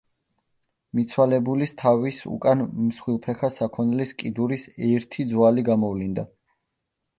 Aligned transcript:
მიცვალებულის 0.99 1.75
თავის 1.81 2.21
უკან 2.37 2.65
მსხვილფეხა 2.87 3.51
საქონლის 3.59 4.17
კიდურის 4.25 4.67
ერთი 4.91 5.29
ძვალი 5.37 5.69
გამოვლინდა. 5.71 6.29